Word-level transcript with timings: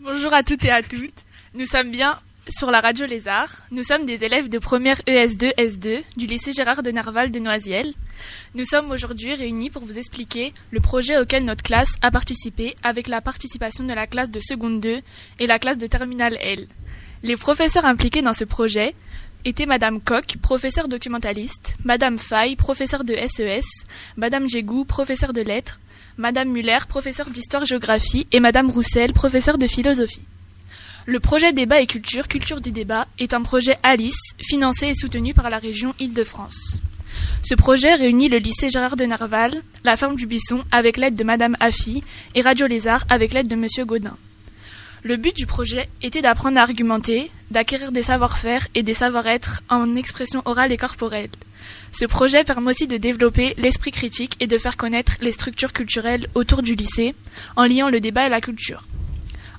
Bonjour 0.00 0.34
à 0.34 0.42
toutes 0.42 0.64
et 0.64 0.70
à 0.72 0.82
toutes. 0.82 1.22
Nous 1.54 1.64
sommes 1.64 1.92
bien 1.92 2.18
sur 2.48 2.72
la 2.72 2.80
radio 2.80 3.06
Lézard. 3.06 3.50
Nous 3.70 3.84
sommes 3.84 4.04
des 4.04 4.24
élèves 4.24 4.48
de 4.48 4.58
première 4.58 5.00
E 5.08 5.12
ES2 5.12 5.54
S2 5.54 6.02
du 6.16 6.26
lycée 6.26 6.52
Gérard 6.52 6.82
de 6.82 6.90
Nerval 6.90 7.30
de 7.30 7.38
Noisiel. 7.38 7.94
Nous 8.56 8.64
sommes 8.64 8.90
aujourd'hui 8.90 9.32
réunis 9.32 9.70
pour 9.70 9.84
vous 9.84 9.96
expliquer 9.96 10.52
le 10.72 10.80
projet 10.80 11.16
auquel 11.16 11.44
notre 11.44 11.62
classe 11.62 11.92
a 12.02 12.10
participé 12.10 12.74
avec 12.82 13.06
la 13.06 13.20
participation 13.20 13.84
de 13.84 13.92
la 13.92 14.08
classe 14.08 14.30
de 14.30 14.40
seconde 14.40 14.80
2 14.80 15.00
et 15.38 15.46
la 15.46 15.60
classe 15.60 15.78
de 15.78 15.86
terminale 15.86 16.36
L. 16.40 16.66
Les 17.22 17.36
professeurs 17.36 17.84
impliqués 17.84 18.22
dans 18.22 18.34
ce 18.34 18.42
projet 18.42 18.92
étaient 19.44 19.66
Madame 19.66 20.00
Coq, 20.00 20.36
professeure 20.42 20.88
documentaliste, 20.88 21.76
Madame 21.84 22.18
Fay, 22.18 22.56
professeure 22.56 23.04
de 23.04 23.14
SES, 23.14 23.84
Madame 24.16 24.48
Gégou, 24.48 24.84
professeure 24.84 25.32
de 25.32 25.42
lettres, 25.42 25.78
Madame 26.16 26.50
Muller, 26.50 26.78
professeure 26.88 27.30
d'histoire-géographie, 27.30 28.28
et 28.30 28.38
Madame 28.38 28.70
Roussel, 28.70 29.12
professeure 29.12 29.58
de 29.58 29.66
philosophie. 29.66 30.22
Le 31.06 31.18
projet 31.18 31.52
Débat 31.52 31.80
et 31.80 31.86
Culture, 31.86 32.28
Culture 32.28 32.60
du 32.60 32.70
débat, 32.70 33.06
est 33.18 33.34
un 33.34 33.42
projet 33.42 33.76
Alice, 33.82 34.32
financé 34.40 34.86
et 34.86 34.94
soutenu 34.94 35.34
par 35.34 35.50
la 35.50 35.58
région 35.58 35.92
Île-de-France. 35.98 36.80
Ce 37.42 37.54
projet 37.54 37.94
réunit 37.94 38.28
le 38.28 38.38
lycée 38.38 38.70
Gérard 38.70 38.96
de 38.96 39.04
Nerval, 39.04 39.62
la 39.82 39.96
ferme 39.96 40.16
du 40.16 40.26
Buisson 40.26 40.64
avec 40.70 40.96
l'aide 40.96 41.16
de 41.16 41.24
Madame 41.24 41.56
Affi 41.60 42.02
et 42.34 42.40
Radio 42.40 42.66
Lézard 42.66 43.04
avec 43.10 43.34
l'aide 43.34 43.48
de 43.48 43.56
Monsieur 43.56 43.84
Gaudin. 43.84 44.16
Le 45.06 45.18
but 45.18 45.36
du 45.36 45.44
projet 45.44 45.86
était 46.00 46.22
d'apprendre 46.22 46.56
à 46.56 46.62
argumenter, 46.62 47.30
d'acquérir 47.50 47.92
des 47.92 48.02
savoir-faire 48.02 48.66
et 48.74 48.82
des 48.82 48.94
savoir-être 48.94 49.62
en 49.68 49.96
expression 49.96 50.40
orale 50.46 50.72
et 50.72 50.78
corporelle. 50.78 51.28
Ce 51.92 52.06
projet 52.06 52.42
permet 52.42 52.70
aussi 52.70 52.86
de 52.86 52.96
développer 52.96 53.52
l'esprit 53.58 53.90
critique 53.90 54.34
et 54.40 54.46
de 54.46 54.56
faire 54.56 54.78
connaître 54.78 55.12
les 55.20 55.32
structures 55.32 55.74
culturelles 55.74 56.26
autour 56.34 56.62
du 56.62 56.74
lycée 56.74 57.14
en 57.54 57.66
liant 57.66 57.90
le 57.90 58.00
débat 58.00 58.24
et 58.26 58.30
la 58.30 58.40
culture. 58.40 58.84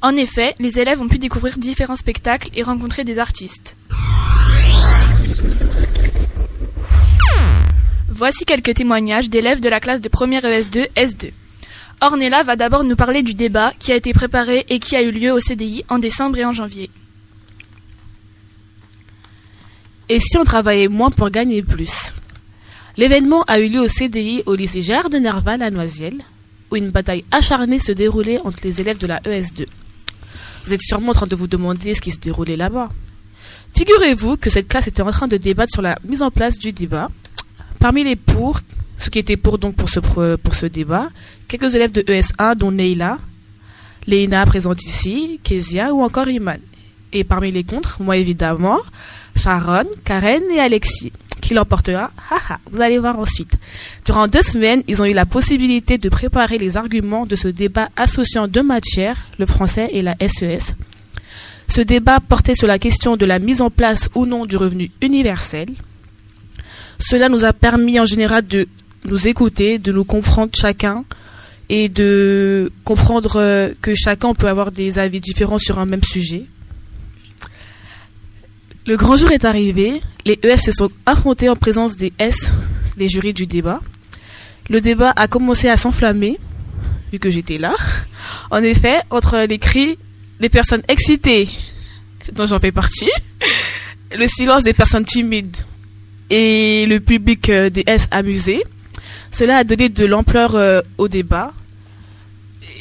En 0.02 0.16
effet, 0.16 0.56
les 0.58 0.80
élèves 0.80 1.00
ont 1.00 1.08
pu 1.08 1.20
découvrir 1.20 1.60
différents 1.60 1.96
spectacles 1.96 2.50
et 2.56 2.64
rencontrer 2.64 3.04
des 3.04 3.20
artistes. 3.20 3.76
Voici 8.10 8.46
quelques 8.46 8.74
témoignages 8.74 9.30
d'élèves 9.30 9.60
de 9.60 9.70
la 9.70 9.80
classe 9.80 10.02
de 10.02 10.10
première 10.10 10.42
ES2 10.42 10.88
S2. 10.96 11.30
Ornella 12.02 12.44
va 12.44 12.56
d'abord 12.56 12.84
nous 12.84 12.96
parler 12.96 13.24
du 13.24 13.34
débat 13.34 13.74
qui 13.80 13.92
a 13.92 13.96
été 13.96 14.14
préparé 14.14 14.66
et 14.70 14.80
qui 14.80 14.96
a 14.96 15.02
eu 15.02 15.12
lieu 15.12 15.32
au 15.32 15.40
CDI 15.40 15.86
en 15.90 15.98
décembre 15.98 16.38
et 16.38 16.46
en 16.46 16.54
janvier. 16.54 16.90
Et 20.08 20.20
si 20.20 20.38
on 20.38 20.44
travaillait 20.44 20.88
moins 20.88 21.10
pour 21.10 21.30
gagner 21.30 21.64
plus? 21.64 22.14
L'événement 22.98 23.44
a 23.44 23.60
eu 23.60 23.70
lieu 23.70 23.82
au 23.82 23.88
CDI 23.88 24.44
au 24.46 24.56
lycée 24.56 24.82
Gérard 24.82 25.10
de 25.10 25.18
Nerval 25.18 25.62
à 25.64 25.72
Noisiel, 25.72 26.16
où 26.72 26.76
une 26.76 26.92
bataille 26.92 27.26
acharnée 27.32 27.80
se 27.80 27.92
déroulait 27.92 28.40
entre 28.46 28.60
les 28.64 28.82
élèves 28.82 29.00
de 29.00 29.08
la 29.08 29.20
ES2. 29.22 29.66
Vous 30.66 30.74
êtes 30.74 30.82
sûrement 30.82 31.12
en 31.12 31.14
train 31.14 31.28
de 31.28 31.36
vous 31.36 31.48
demander 31.48 31.94
ce 31.94 32.02
qui 32.02 32.12
se 32.12 32.20
déroulait 32.20 32.56
là-bas. 32.56 32.90
Figurez-vous 33.76 34.38
que 34.38 34.50
cette 34.50 34.68
classe 34.68 34.88
était 34.88 35.02
en 35.02 35.12
train 35.12 35.28
de 35.28 35.38
débattre 35.38 35.74
sur 35.74 35.82
la 35.82 35.98
mise 36.04 36.22
en 36.22 36.32
place 36.32 36.58
du 36.58 36.72
débat. 36.72 37.10
Parmi 37.80 38.04
les 38.04 38.16
pour, 38.16 38.62
ceux 38.98 39.10
qui 39.10 39.20
étaient 39.20 39.38
pour 39.38 39.58
donc 39.58 39.76
pour 39.76 39.90
ce, 39.90 40.00
pour 40.36 40.56
ce 40.56 40.66
débat, 40.66 41.10
quelques 41.48 41.76
élèves 41.76 41.92
de 41.92 42.02
ES1 42.02 42.56
dont 42.56 42.72
Neila, 42.72 43.18
Léina 44.08 44.46
présente 44.46 44.84
ici, 44.84 45.40
Kezia 45.44 45.94
ou 45.94 46.04
encore 46.04 46.30
Iman. 46.30 46.60
Et 47.12 47.24
parmi 47.24 47.52
les 47.52 47.64
contre, 47.64 48.02
moi 48.02 48.18
évidemment, 48.18 48.80
Sharon, 49.36 49.86
Karen 50.04 50.44
et 50.54 50.60
Alexis. 50.60 51.12
Qui 51.42 51.54
l'emportera 51.54 52.12
Haha, 52.32 52.60
vous 52.72 52.82
allez 52.82 52.98
voir 52.98 53.20
ensuite. 53.20 53.54
Durant 54.06 54.28
deux 54.28 54.42
semaines, 54.42 54.84
ils 54.88 55.02
ont 55.02 55.06
eu 55.06 55.14
la 55.14 55.26
possibilité 55.26 55.98
de 55.98 56.10
préparer 56.10 56.58
les 56.58 56.76
arguments 56.78 57.26
de 57.26 57.36
ce 57.36 57.48
débat 57.48 57.90
associant 57.96 58.48
deux 58.48 58.64
matières, 58.64 59.18
le 59.38 59.46
français 59.46 59.90
et 59.92 60.02
la 60.02 60.16
SES. 60.20 60.74
Ce 61.68 61.82
débat 61.82 62.20
portait 62.20 62.56
sur 62.56 62.68
la 62.68 62.80
question 62.80 63.18
de 63.18 63.26
la 63.26 63.40
mise 63.40 63.62
en 63.62 63.70
place 63.70 64.10
ou 64.16 64.26
non 64.26 64.46
du 64.46 64.58
revenu 64.58 64.92
universel. 65.02 65.70
Cela 67.00 67.30
nous 67.30 67.44
a 67.44 67.54
permis 67.54 68.00
en 68.00 68.06
général 68.06 68.46
de 68.48 68.68
nous 69.06 69.28
écouter, 69.28 69.78
de 69.78 69.92
nous 69.92 70.04
comprendre 70.04 70.52
chacun 70.56 71.06
et 71.70 71.90
de 71.90 72.72
comprendre 72.84 73.38
euh, 73.38 73.74
que 73.82 73.96
chacun 73.96 74.34
peut 74.34 74.48
avoir 74.48 74.72
des 74.72 75.00
avis 75.00 75.22
différents 75.22 75.58
sur 75.58 75.80
un 75.80 75.86
même 75.86 76.04
sujet. 76.04 76.46
Le 78.86 78.98
grand 78.98 79.16
jour 79.16 79.32
est 79.32 79.46
arrivé, 79.46 80.02
les 80.26 80.40
ES 80.44 80.58
se 80.58 80.72
sont 80.72 80.92
affrontés 81.06 81.50
en 81.50 81.56
présence 81.56 81.96
des 81.96 82.14
S, 82.20 82.38
les 82.98 83.10
jurys 83.10 83.34
du 83.34 83.48
débat. 83.48 83.80
Le 84.70 84.80
débat 84.80 85.12
a 85.16 85.28
commencé 85.28 85.70
à 85.70 85.78
s'enflammer, 85.78 86.40
vu 87.12 87.18
que 87.18 87.32
j'étais 87.32 87.58
là. 87.58 87.74
En 88.52 88.62
effet, 88.62 89.00
entre 89.10 89.46
les 89.48 89.58
cris 89.58 89.98
des 90.40 90.50
personnes 90.50 90.84
excitées, 90.88 91.50
dont 92.34 92.46
j'en 92.46 92.60
fais 92.60 92.72
partie, 92.72 93.10
le 94.16 94.28
silence 94.28 94.64
des 94.64 94.74
personnes 94.74 95.06
timides 95.06 95.58
et 96.30 96.86
le 96.88 97.00
public 97.00 97.50
euh, 97.50 97.70
des 97.70 97.84
S 97.88 98.08
amusés, 98.12 98.64
cela 99.36 99.58
a 99.58 99.64
donné 99.66 99.90
de 99.90 100.06
l'ampleur 100.06 100.56
euh, 100.56 100.82
au 100.98 101.10
débat. 101.10 101.52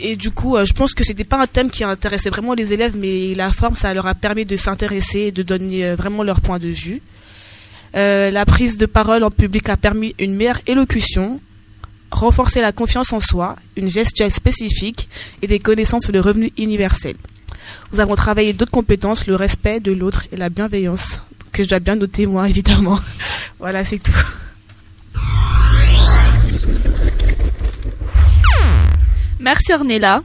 Et 0.00 0.15
du 0.15 0.31
coup, 0.31 0.56
euh, 0.56 0.65
je 0.65 0.72
pense 0.72 0.94
que 0.94 1.03
c'était 1.03 1.25
pas 1.25 1.41
un 1.42 1.48
thème 1.48 1.69
qui 1.69 1.82
intéressait 1.82 2.31
vraiment 2.31 2.54
les 2.54 2.72
élèves, 2.72 2.94
mais 2.97 3.34
la 3.34 3.50
forme, 3.50 3.75
ça 3.75 3.92
leur 3.92 4.06
a 4.06 4.15
permis 4.15 4.47
de 4.47 4.56
s'intéresser 4.56 5.19
et 5.19 5.32
de 5.32 5.42
donner 5.42 5.84
euh, 5.84 5.97
vraiment 5.97 6.22
leur 6.22 6.41
point 6.41 6.60
de 6.60 6.69
vue. 6.69 7.03
La 7.94 8.44
prise 8.44 8.76
de 8.76 8.87
parole 8.87 9.22
en 9.25 9.31
public 9.31 9.69
a 9.69 9.76
permis 9.76 10.15
une 10.20 10.34
meilleure 10.34 10.60
élocution, 10.66 11.41
renforcer 12.10 12.60
la 12.60 12.72
confiance 12.72 13.12
en 13.12 13.21
soi, 13.21 13.56
une 13.76 13.91
gestuelle 13.91 14.32
spécifique 14.32 15.09
et 15.42 15.47
des 15.47 15.60
connaissances 15.60 16.04
sur 16.04 16.12
le 16.12 16.21
revenu 16.21 16.53
universel. 16.59 17.15
Nous 17.92 18.00
avons 18.00 18.16
travaillé 18.16 18.53
d'autres 18.53 18.72
compétences, 18.72 19.26
le 19.28 19.36
respect 19.36 19.78
de 19.78 19.92
l'autre 19.92 20.25
et 20.32 20.36
la 20.36 20.48
bienveillance, 20.50 21.21
que 21.53 21.62
je 21.62 21.69
dois 21.69 21.78
bien 21.78 21.94
noter 21.94 22.26
moi, 22.26 22.48
évidemment. 22.53 22.98
voilà, 23.60 23.84
c'est 23.84 23.98
tout. 24.00 24.12
Merci 29.44 29.75
Ornella. 29.75 30.22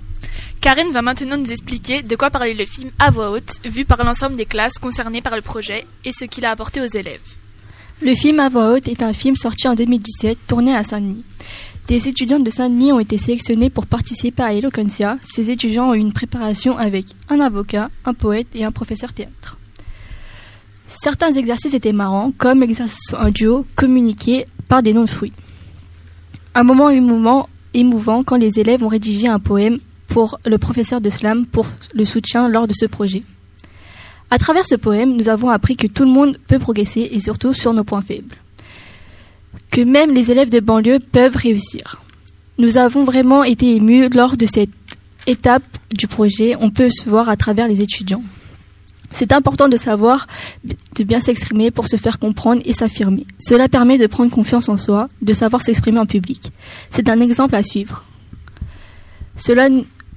Karen 0.62 0.94
va 0.94 1.02
maintenant 1.02 1.36
nous 1.36 1.52
expliquer 1.52 2.02
de 2.02 2.16
quoi 2.16 2.30
parlait 2.30 2.54
le 2.54 2.64
film 2.64 2.90
à 3.00 3.12
voix 3.12 3.32
haute, 3.32 3.60
vu 3.66 3.84
par 3.84 4.02
l'ensemble 4.06 4.38
des 4.38 4.46
classes 4.46 4.78
concernées 4.80 5.22
par 5.22 5.36
le 5.36 5.42
projet 5.42 5.86
et 6.06 6.14
ce 6.18 6.24
qu'il 6.24 6.46
a 6.46 6.52
apporté 6.52 6.80
aux 6.80 6.86
élèves. 6.86 7.20
Le 8.02 8.16
film 8.16 8.40
à 8.40 8.48
voix 8.48 8.72
haute 8.72 8.88
est 8.88 9.04
un 9.04 9.12
film 9.12 9.36
sorti 9.36 9.68
en 9.68 9.76
2017, 9.76 10.38
tourné 10.48 10.74
à 10.74 10.86
Saint-Denis. 10.86 11.26
Des 11.88 12.08
étudiants 12.08 12.40
de 12.40 12.50
Saint-Denis 12.50 12.94
ont 12.94 13.02
été 13.02 13.18
sélectionnés 13.18 13.70
pour 13.70 13.88
participer 13.88 14.42
à 14.42 14.54
Eloquencia. 14.54 15.18
Ces 15.30 15.52
étudiants 15.52 15.90
ont 15.90 15.96
eu 15.96 16.00
une 16.00 16.14
préparation 16.14 16.78
avec 16.78 17.08
un 17.28 17.42
avocat, 17.42 17.90
un 18.06 18.14
poète 18.14 18.48
et 18.56 18.64
un 18.64 18.72
professeur 18.72 19.12
théâtre. 19.12 19.58
Certains 20.88 21.34
exercices 21.34 21.74
étaient 21.74 21.92
marrants, 21.92 22.32
comme 22.38 22.62
l'exercice 22.62 23.14
en 23.20 23.32
duo, 23.32 23.68
communiquer 23.76 24.46
par 24.70 24.82
des 24.82 24.94
noms 24.94 25.04
de 25.04 25.10
fruits. 25.10 25.34
Un 26.56 26.64
moment 26.64 26.90
émouvant, 26.90 27.50
émouvant 27.74 28.24
quand 28.24 28.36
les 28.36 28.60
élèves 28.60 28.84
ont 28.84 28.88
rédigé 28.88 29.28
un 29.28 29.40
poème 29.40 29.80
pour 30.08 30.40
le 30.46 30.58
professeur 30.58 31.02
de 31.02 31.10
slam 31.10 31.46
pour 31.46 31.68
le 31.94 32.06
soutien 32.06 32.50
lors 32.50 32.68
de 32.68 32.74
ce 32.74 32.86
projet. 32.86 33.24
À 34.32 34.38
travers 34.38 34.66
ce 34.66 34.76
poème, 34.76 35.16
nous 35.16 35.30
avons 35.30 35.50
appris 35.50 35.76
que 35.76 35.88
tout 35.88 36.04
le 36.04 36.12
monde 36.12 36.38
peut 36.48 36.60
progresser 36.60 37.10
et 37.12 37.20
surtout 37.20 37.54
sur 37.54 37.74
nos 37.74 37.84
points 37.84 38.02
faibles. 38.02 38.36
Que 39.72 39.82
même 39.82 40.14
les 40.14 40.32
élèves 40.32 40.50
de 40.50 40.60
banlieue 40.60 41.00
peuvent 41.00 41.36
réussir. 41.36 42.02
Nous 42.58 42.78
avons 42.78 43.04
vraiment 43.04 43.44
été 43.44 43.76
émus 43.76 44.10
lors 44.10 44.38
de 44.38 44.46
cette 44.46 44.70
étape 45.26 45.64
du 45.92 46.08
projet. 46.08 46.56
On 46.60 46.70
peut 46.70 46.90
se 46.90 47.10
voir 47.10 47.30
à 47.30 47.38
travers 47.38 47.68
les 47.68 47.82
étudiants. 47.82 48.24
C'est 49.12 49.32
important 49.32 49.68
de 49.68 49.78
savoir, 49.78 50.28
de 50.64 51.04
bien 51.04 51.20
s'exprimer 51.20 51.72
pour 51.72 51.88
se 51.88 51.96
faire 51.96 52.20
comprendre 52.20 52.62
et 52.66 52.74
s'affirmer. 52.74 53.26
Cela 53.40 53.68
permet 53.68 53.98
de 53.98 54.08
prendre 54.08 54.32
confiance 54.32 54.70
en 54.70 54.78
soi, 54.78 55.10
de 55.22 55.34
savoir 55.34 55.62
s'exprimer 55.62 56.00
en 56.00 56.06
public. 56.06 56.52
C'est 56.90 57.10
un 57.10 57.20
exemple 57.20 57.56
à 57.56 57.64
suivre. 57.64 58.06
Cela, 59.36 59.70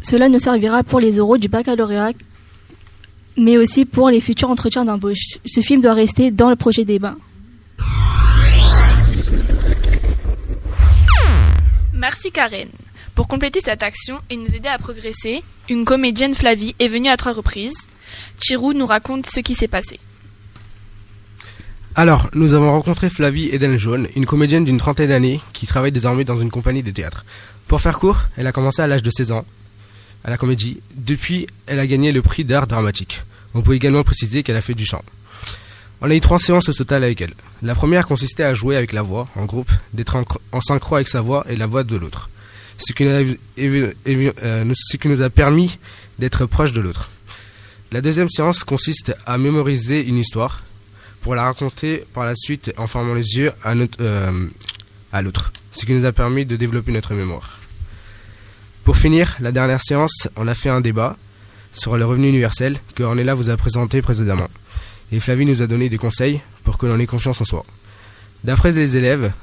cela 0.03 0.29
nous 0.29 0.39
servira 0.39 0.83
pour 0.83 1.01
les 1.01 1.21
oraux 1.21 1.39
du 1.39 1.49
baccalauréat 1.49 2.13
mais 3.37 3.57
aussi 3.57 3.85
pour 3.85 4.11
les 4.11 4.21
futurs 4.21 4.51
entretiens 4.51 4.85
d'embauche. 4.85 5.39
Ce 5.45 5.61
film 5.61 5.81
doit 5.81 5.95
rester 5.95 6.31
dans 6.31 6.51
le 6.51 6.57
projet 6.57 6.85
débat. 6.85 7.15
Merci 11.95 12.33
Karen. 12.33 12.69
Pour 13.15 13.29
compléter 13.29 13.61
cette 13.61 13.83
action 13.83 14.19
et 14.31 14.37
nous 14.37 14.57
aider 14.57 14.69
à 14.69 14.79
progresser, 14.79 15.43
une 15.69 15.85
comédienne 15.85 16.35
Flavie 16.35 16.75
est 16.79 16.89
venue 16.89 17.09
à 17.09 17.17
trois 17.17 17.33
reprises. 17.33 17.89
Chirou 18.41 18.73
nous 18.73 18.87
raconte 18.87 19.27
ce 19.27 19.41
qui 19.41 19.55
s'est 19.55 19.69
passé. 19.69 19.99
Alors, 21.95 22.31
nous 22.35 22.55
avons 22.55 22.71
rencontré 22.71 23.11
Flavie 23.11 23.51
Eden 23.53 23.77
Jaune, 23.77 24.09
une 24.17 24.25
comédienne 24.25 24.65
d'une 24.65 24.79
trentaine 24.79 25.11
d'années 25.11 25.41
qui 25.53 25.67
travaille 25.67 25.93
désormais 25.93 26.25
dans 26.25 26.39
une 26.39 26.51
compagnie 26.51 26.83
de 26.83 26.91
théâtre. 26.91 27.25
Pour 27.67 27.81
faire 27.81 27.99
court, 27.99 28.23
elle 28.37 28.47
a 28.47 28.53
commencé 28.53 28.81
à 28.81 28.87
l'âge 28.87 29.03
de 29.03 29.11
16 29.11 29.33
ans 29.33 29.45
à 30.25 30.31
la 30.31 30.39
comédie. 30.39 30.81
Depuis, 30.95 31.47
elle 31.67 31.79
a 31.79 31.87
gagné 31.87 32.13
le 32.13 32.23
prix 32.23 32.45
d'art 32.45 32.67
dramatique. 32.67 33.23
On 33.55 33.63
peut 33.63 33.75
également 33.75 34.03
préciser 34.03 34.43
qu'elle 34.43 34.57
a 34.57 34.61
fait 34.61 34.75
du 34.75 34.87
chant. 34.87 35.03
On 36.01 36.11
a 36.11 36.15
eu 36.15 36.21
trois 36.21 36.39
séances 36.39 36.69
au 36.69 36.73
total 36.73 37.05
avec 37.05 37.21
elle. 37.21 37.35
La 37.63 37.75
première 37.75 38.07
consistait 38.07 38.43
à 38.43 38.55
jouer 38.55 38.77
avec 38.77 38.93
la 38.93 39.03
voix, 39.03 39.29
en 39.37 39.45
groupe, 39.45 39.71
d'être 39.93 40.17
en, 40.53 40.61
synchro 40.61 40.97
avec 40.97 41.09
sa 41.09 41.21
voix 41.21 41.45
et 41.49 41.57
la 41.57 41.67
voix 41.67 41.85
de 41.85 41.97
l'autre. 41.97 42.29
ce 42.79 42.93
euh, 43.03 44.73
ce 44.75 44.97
qui 44.97 45.09
nous 45.09 45.23
a 45.23 45.31
permis 45.31 45.79
d'être 46.19 46.47
proches 46.47 46.73
de 46.73 46.81
l'autre. 46.81 47.11
La 47.93 48.01
deuxième 48.01 48.31
séance 48.31 48.65
consiste 48.65 49.15
à 49.27 49.37
mémoriser 49.37 50.03
une 50.03 50.17
histoire 50.17 50.65
pour 51.21 51.35
la 51.35 51.45
raconter 51.45 52.07
par 52.15 52.25
la 52.25 52.35
suite 52.35 52.73
en 52.79 52.87
fermant 52.87 53.13
les 53.13 53.37
yeux 53.37 53.53
euh, 53.67 54.49
à 55.13 55.21
l'autre, 55.21 55.53
ce 55.73 55.85
qui 55.85 55.93
nous 55.93 56.07
a 56.07 56.13
permis 56.13 56.47
de 56.47 56.57
développer 56.57 56.91
notre 56.91 57.13
mémoire. 57.13 57.59
Pour 58.85 58.97
finir, 58.97 59.37
la 59.41 59.53
dernière 59.53 59.83
séance, 59.83 60.27
on 60.37 60.49
a 60.49 60.55
fait 60.55 60.71
un 60.71 60.81
débat 60.81 61.19
sur 61.75 61.99
le 61.99 62.07
revenu 62.07 62.31
universel 62.31 62.79
que 62.95 63.03
Ornella 63.03 63.35
vous 63.35 63.51
a 63.51 63.59
présenté 63.59 64.01
précédemment. 64.01 64.49
Et 65.13 65.21
Flavie 65.21 65.45
nous 65.45 65.61
a 65.61 65.67
donné 65.67 65.91
des 65.91 65.99
conseils 65.99 66.41
pour 66.65 66.79
que 66.79 66.87
l'on 66.87 66.99
ait 66.99 67.07
confiance 67.07 67.43
en 67.43 67.45
soi. 67.45 67.67
D'après 68.43 68.73
les 68.73 68.97
élèves, 68.97 69.35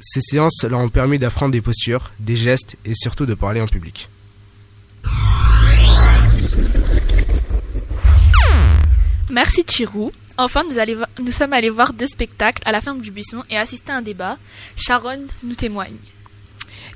ces 0.00 0.22
séances 0.22 0.64
leur 0.64 0.80
ont 0.80 0.88
permis 0.88 1.18
d'apprendre 1.18 1.52
des 1.52 1.60
postures, 1.60 2.10
des 2.20 2.36
gestes 2.36 2.76
et 2.86 2.94
surtout 2.94 3.26
de 3.26 3.34
parler 3.34 3.60
en 3.60 3.66
public. 3.66 4.08
Merci 9.30 9.62
Chirou. 9.66 10.10
Enfin, 10.38 10.62
nous, 10.64 11.32
sommes 11.32 11.52
allés 11.52 11.68
voir 11.68 11.92
deux 11.92 12.06
spectacles 12.06 12.62
à 12.64 12.72
la 12.72 12.80
ferme 12.80 13.00
du 13.00 13.10
buisson 13.10 13.42
et 13.50 13.58
assister 13.58 13.92
à 13.92 13.96
un 13.96 14.02
débat. 14.02 14.38
Sharon 14.76 15.26
nous 15.42 15.54
témoigne. 15.54 15.96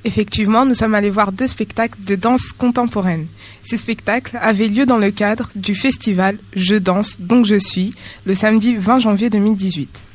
Effectivement, 0.04 0.64
nous 0.64 0.74
sommes 0.74 0.94
allés 0.94 1.10
voir 1.10 1.32
deux 1.32 1.46
spectacles 1.46 1.98
de 2.04 2.14
danse 2.14 2.52
contemporaine. 2.52 3.26
Ces 3.64 3.76
spectacles 3.76 4.38
avaient 4.40 4.68
lieu 4.68 4.86
dans 4.86 4.96
le 4.96 5.10
cadre 5.10 5.50
du 5.54 5.74
festival 5.74 6.38
Je 6.54 6.76
danse, 6.76 7.20
donc 7.20 7.46
je 7.46 7.58
suis, 7.58 7.92
le 8.24 8.34
samedi 8.34 8.76
20 8.76 9.00
janvier 9.00 9.28
2018. 9.28 10.06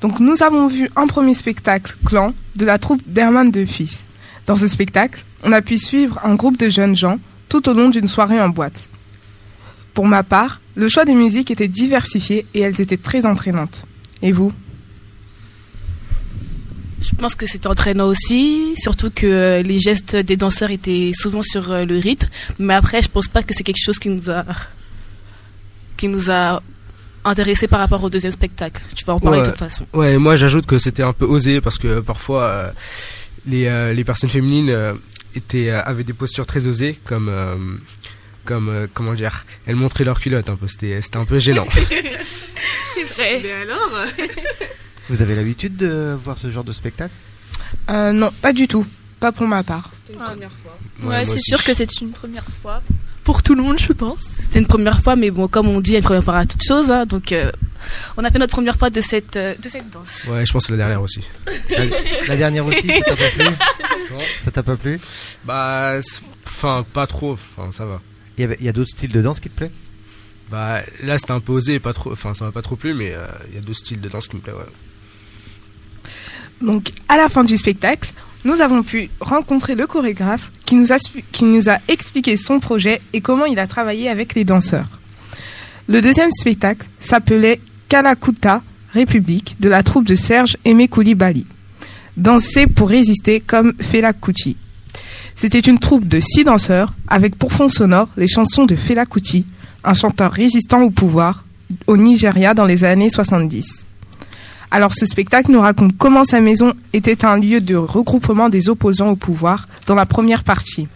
Donc 0.00 0.20
nous 0.20 0.42
avons 0.42 0.66
vu 0.66 0.90
un 0.96 1.06
premier 1.06 1.34
spectacle, 1.34 1.96
Clan, 2.04 2.34
de 2.56 2.64
la 2.64 2.78
troupe 2.78 3.02
d'Herman 3.06 3.50
de 3.50 3.64
Fils. 3.64 4.04
Dans 4.46 4.56
ce 4.56 4.68
spectacle, 4.68 5.24
on 5.42 5.52
a 5.52 5.62
pu 5.62 5.78
suivre 5.78 6.20
un 6.24 6.34
groupe 6.34 6.58
de 6.58 6.68
jeunes 6.68 6.96
gens 6.96 7.18
tout 7.48 7.68
au 7.68 7.72
long 7.72 7.88
d'une 7.88 8.08
soirée 8.08 8.40
en 8.40 8.48
boîte. 8.48 8.88
Pour 9.94 10.06
ma 10.06 10.22
part, 10.22 10.60
le 10.78 10.88
choix 10.88 11.04
des 11.04 11.14
musiques 11.14 11.50
était 11.50 11.66
diversifié 11.68 12.46
et 12.54 12.60
elles 12.60 12.80
étaient 12.80 12.96
très 12.96 13.26
entraînantes. 13.26 13.84
Et 14.22 14.32
vous? 14.32 14.52
Je 17.00 17.14
pense 17.16 17.34
que 17.34 17.46
c'était 17.46 17.66
entraînant 17.68 18.06
aussi, 18.06 18.74
surtout 18.76 19.10
que 19.10 19.26
euh, 19.26 19.62
les 19.62 19.78
gestes 19.80 20.14
des 20.16 20.36
danseurs 20.36 20.70
étaient 20.70 21.12
souvent 21.14 21.42
sur 21.42 21.70
euh, 21.70 21.84
le 21.84 21.98
rythme. 21.98 22.28
Mais 22.58 22.74
après, 22.74 23.02
je 23.02 23.08
pense 23.08 23.28
pas 23.28 23.42
que 23.42 23.54
c'est 23.54 23.62
quelque 23.64 23.82
chose 23.84 23.98
qui 23.98 24.08
nous 24.08 24.30
a 24.30 24.44
qui 25.96 26.06
nous 26.08 26.30
a 26.30 26.62
intéressé 27.24 27.66
par 27.66 27.80
rapport 27.80 28.02
au 28.04 28.10
deuxième 28.10 28.32
spectacle. 28.32 28.80
Tu 28.94 29.04
vas 29.04 29.14
en 29.14 29.20
parler 29.20 29.38
Ouais. 29.38 29.44
de 29.44 29.50
toute 29.50 29.58
façon. 29.58 29.84
Ouais, 29.92 30.16
moi 30.16 30.36
j'ajoute 30.36 30.66
que 30.66 30.78
c'était 30.78 31.02
un 31.02 31.12
peu 31.12 31.24
osé 31.24 31.60
parce 31.60 31.78
que 31.78 31.98
parfois 32.00 32.42
euh, 32.44 32.70
les, 33.46 33.66
euh, 33.66 33.92
les 33.92 34.04
personnes 34.04 34.30
féminines 34.30 34.70
euh, 34.70 34.94
étaient, 35.34 35.70
euh, 35.70 35.82
avaient 35.82 36.04
des 36.04 36.12
postures 36.12 36.46
très 36.46 36.66
osées, 36.68 36.98
comme, 37.04 37.28
euh, 37.28 37.56
comme 38.48 38.68
euh, 38.70 38.86
comment 38.92 39.12
dire, 39.14 39.44
elles 39.66 39.76
montraient 39.76 40.04
leurs 40.04 40.18
culottes 40.20 40.48
un 40.48 40.56
peu, 40.56 40.66
c'était 40.68 41.00
c'était 41.02 41.18
un 41.18 41.26
peu 41.26 41.38
gênant. 41.38 41.66
C'est 42.94 43.04
vrai. 43.04 43.42
alors 43.62 43.90
Vous 45.08 45.22
avez 45.22 45.34
l'habitude 45.36 45.76
de 45.76 46.16
voir 46.22 46.36
ce 46.38 46.50
genre 46.50 46.64
de 46.64 46.72
spectacle? 46.72 47.12
Euh, 47.90 48.12
Non, 48.12 48.32
pas 48.42 48.52
du 48.52 48.66
tout. 48.68 48.86
Pas 49.20 49.32
pour 49.32 49.46
ma 49.46 49.62
part. 49.62 49.90
Ouais, 50.10 50.16
Ouais, 50.16 50.24
moi 51.02 51.24
c'est 51.24 51.32
aussi. 51.32 51.42
sûr 51.50 51.62
que 51.64 51.74
c'est 51.74 52.00
une 52.00 52.10
première 52.12 52.44
fois. 52.62 52.82
Pour 53.24 53.42
tout 53.42 53.54
le 53.54 53.62
monde, 53.62 53.78
je 53.78 53.92
pense. 53.92 54.22
C'était 54.42 54.58
une 54.60 54.66
première 54.66 55.02
fois, 55.02 55.14
mais 55.16 55.30
bon, 55.30 55.48
comme 55.48 55.68
on 55.68 55.80
dit, 55.80 55.96
une 55.96 56.02
première 56.02 56.24
fois 56.24 56.38
à 56.38 56.46
toute 56.46 56.62
chose. 56.62 56.90
hein, 56.90 57.04
donc, 57.04 57.32
euh, 57.32 57.50
on 58.16 58.24
a 58.24 58.30
fait 58.30 58.38
notre 58.38 58.52
première 58.52 58.76
fois 58.76 58.88
de 58.90 59.00
cette, 59.02 59.36
euh, 59.36 59.54
de 59.62 59.68
cette 59.68 59.90
danse. 59.90 60.24
Ouais, 60.28 60.46
je 60.46 60.52
pense 60.52 60.62
que 60.64 60.66
c'est 60.68 60.72
la 60.72 60.78
dernière 60.84 61.02
aussi. 61.02 61.20
la, 61.70 61.84
la 62.28 62.36
dernière 62.36 62.64
aussi, 62.66 62.86
ça 62.88 63.00
t'a 63.04 63.16
pas 63.16 63.30
plu? 63.34 63.44
Ça 64.44 64.50
t'a 64.50 64.62
pas 64.62 64.76
plu? 64.76 65.00
Bah, 65.44 66.00
c'est- 66.00 66.20
enfin, 66.46 66.84
pas 66.92 67.06
trop, 67.06 67.36
enfin, 67.56 67.70
ça 67.72 67.84
va. 67.84 68.00
Il 68.38 68.42
y, 68.42 68.44
avait- 68.44 68.56
il 68.60 68.66
y 68.66 68.68
a 68.68 68.72
d'autres 68.72 68.90
styles 68.90 69.10
de 69.12 69.20
danse 69.20 69.40
qui 69.40 69.50
te 69.50 69.56
plaît? 69.56 69.70
Bah, 70.50 70.80
là 71.02 71.18
c'était 71.18 71.32
un 71.32 71.40
peu 71.40 71.52
osé, 71.52 71.78
pas 71.80 71.92
trop, 71.92 72.12
enfin, 72.12 72.32
ça 72.34 72.44
m'a 72.46 72.52
pas 72.52 72.62
trop 72.62 72.76
plu, 72.76 72.94
mais 72.94 73.12
euh, 73.12 73.26
il 73.48 73.54
y 73.56 73.58
a 73.58 73.60
deux 73.60 73.74
styles 73.74 74.00
de 74.00 74.08
danse 74.08 74.28
qui 74.28 74.36
me 74.36 74.40
plaisent, 74.40 74.54
ouais. 74.56 74.62
Donc, 76.60 76.90
à 77.08 77.16
la 77.16 77.28
fin 77.28 77.44
du 77.44 77.56
spectacle, 77.56 78.10
nous 78.44 78.60
avons 78.60 78.82
pu 78.82 79.10
rencontrer 79.20 79.74
le 79.74 79.86
chorégraphe 79.86 80.50
qui 80.64 80.74
nous, 80.76 80.92
a, 80.92 80.96
spu- 80.96 81.24
qui 81.30 81.44
nous 81.44 81.68
a 81.68 81.78
expliqué 81.88 82.36
son 82.36 82.60
projet 82.60 83.00
et 83.12 83.20
comment 83.20 83.44
il 83.44 83.58
a 83.58 83.66
travaillé 83.66 84.08
avec 84.08 84.34
les 84.34 84.44
danseurs. 84.44 84.88
Le 85.86 86.00
deuxième 86.00 86.30
spectacle 86.32 86.86
s'appelait 87.00 87.60
Kalakuta 87.88 88.62
République 88.94 89.56
de 89.60 89.68
la 89.68 89.82
troupe 89.82 90.06
de 90.06 90.14
Serge 90.16 90.56
Aimé 90.64 90.88
Koulibaly. 90.88 91.46
Danser 92.16 92.66
pour 92.66 92.88
résister 92.88 93.40
comme 93.40 93.74
Fela 93.80 94.12
Kuti. 94.12 94.56
C'était 95.40 95.60
une 95.60 95.78
troupe 95.78 96.08
de 96.08 96.18
six 96.18 96.42
danseurs 96.42 96.94
avec 97.06 97.36
pour 97.36 97.52
fond 97.52 97.68
sonore 97.68 98.08
les 98.16 98.26
chansons 98.26 98.64
de 98.64 98.74
Fela 98.74 99.06
Kuti, 99.06 99.46
un 99.84 99.94
chanteur 99.94 100.32
résistant 100.32 100.82
au 100.82 100.90
pouvoir 100.90 101.44
au 101.86 101.96
Nigeria 101.96 102.54
dans 102.54 102.64
les 102.64 102.82
années 102.82 103.08
70. 103.08 103.86
Alors 104.72 104.92
ce 104.94 105.06
spectacle 105.06 105.52
nous 105.52 105.60
raconte 105.60 105.96
comment 105.96 106.24
sa 106.24 106.40
maison 106.40 106.74
était 106.92 107.24
un 107.24 107.38
lieu 107.38 107.60
de 107.60 107.76
regroupement 107.76 108.48
des 108.48 108.68
opposants 108.68 109.10
au 109.10 109.14
pouvoir 109.14 109.68
dans 109.86 109.94
la 109.94 110.06
première 110.06 110.42
partie. 110.42 110.88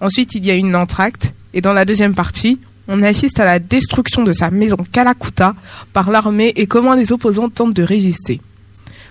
Ensuite, 0.00 0.36
il 0.36 0.46
y 0.46 0.52
a 0.52 0.54
une 0.54 0.76
entracte 0.76 1.34
et 1.52 1.60
dans 1.60 1.72
la 1.72 1.84
deuxième 1.84 2.14
partie, 2.14 2.60
on 2.86 3.02
assiste 3.02 3.40
à 3.40 3.44
la 3.44 3.58
destruction 3.58 4.22
de 4.22 4.32
sa 4.32 4.52
maison 4.52 4.76
Kalakuta 4.92 5.56
par 5.92 6.12
l'armée 6.12 6.52
et 6.54 6.68
comment 6.68 6.94
les 6.94 7.10
opposants 7.10 7.48
tentent 7.48 7.74
de 7.74 7.82
résister. 7.82 8.40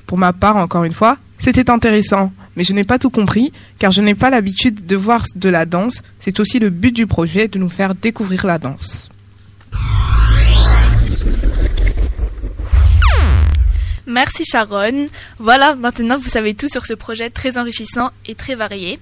Pour 0.08 0.18
ma 0.18 0.32
part, 0.32 0.56
encore 0.56 0.86
une 0.86 0.94
fois, 0.94 1.18
c'était 1.38 1.70
intéressant, 1.70 2.32
mais 2.56 2.64
je 2.64 2.74
n'ai 2.74 2.84
pas 2.84 3.00
tout 3.00 3.10
compris 3.10 3.52
car 3.80 3.92
je 3.92 4.02
n'ai 4.02 4.16
pas 4.16 4.30
l'habitude 4.30 4.86
de 4.86 4.96
voir 4.96 5.24
de 5.36 5.50
la 5.50 5.66
danse. 5.66 6.02
C'est 6.20 6.40
aussi 6.40 6.60
le 6.60 6.70
but 6.70 6.96
du 6.96 7.08
projet 7.08 7.48
de 7.48 7.60
nous 7.60 7.70
faire 7.70 7.96
découvrir 7.96 8.46
la 8.46 8.58
danse. 8.58 9.10
Merci 14.08 14.44
Sharon. 14.46 15.08
Voilà, 15.40 15.76
maintenant 15.76 16.18
vous 16.18 16.30
savez 16.30 16.54
tout 16.54 16.68
sur 16.68 16.86
ce 16.86 16.94
projet 16.94 17.30
très 17.30 17.58
enrichissant 17.58 18.12
et 18.26 18.36
très 18.36 18.56
varié. 18.56 19.00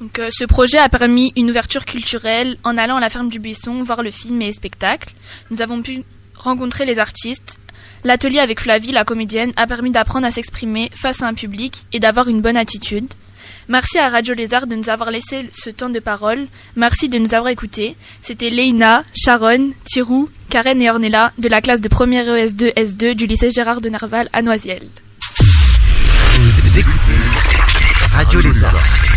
Donc, 0.00 0.18
euh, 0.18 0.28
ce 0.32 0.44
projet 0.44 0.78
a 0.78 0.88
permis 0.88 1.32
une 1.36 1.50
ouverture 1.50 1.84
culturelle 1.84 2.56
en 2.64 2.76
allant 2.76 2.96
à 2.96 3.00
la 3.00 3.10
ferme 3.10 3.28
du 3.28 3.38
buisson 3.38 3.84
voir 3.84 4.02
le 4.02 4.10
film 4.10 4.42
et 4.42 4.46
les 4.46 4.52
spectacles. 4.52 5.14
Nous 5.50 5.62
avons 5.62 5.82
pu 5.82 6.02
rencontrer 6.34 6.84
les 6.84 6.98
artistes. 6.98 7.58
L'atelier 8.04 8.38
avec 8.38 8.60
Flavie, 8.60 8.92
la 8.92 9.04
comédienne, 9.04 9.52
a 9.56 9.66
permis 9.66 9.90
d'apprendre 9.90 10.26
à 10.26 10.30
s'exprimer 10.30 10.90
face 10.94 11.22
à 11.22 11.26
un 11.26 11.32
public 11.32 11.86
et 11.92 12.00
d'avoir 12.00 12.28
une 12.28 12.42
bonne 12.42 12.56
attitude. 12.56 13.08
Merci 13.68 13.98
à 13.98 14.10
Radio 14.10 14.34
Lézard 14.34 14.66
de 14.66 14.74
nous 14.74 14.90
avoir 14.90 15.10
laissé 15.10 15.48
ce 15.54 15.70
temps 15.70 15.88
de 15.88 16.00
parole. 16.00 16.46
Merci 16.76 17.08
de 17.08 17.18
nous 17.18 17.32
avoir 17.32 17.50
écoutés. 17.50 17.96
C'était 18.20 18.50
Leïna, 18.50 19.04
Sharon, 19.14 19.70
Thirou, 19.86 20.28
Karen 20.50 20.80
et 20.82 20.90
Ornella 20.90 21.32
de 21.38 21.48
la 21.48 21.62
classe 21.62 21.80
de 21.80 21.88
première 21.88 22.26
E 22.28 22.46
ES2 22.46 22.74
S2 22.74 23.14
du 23.14 23.26
lycée 23.26 23.50
Gérard 23.50 23.80
de 23.80 23.88
Nerval 23.88 24.28
à 24.34 24.42
Noisiel. 24.42 24.82
Écoutez 26.76 26.84
Radio 28.12 28.40
Lézard. 28.40 29.13